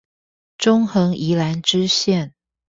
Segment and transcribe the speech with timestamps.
[0.57, 2.31] 中橫宜蘭支線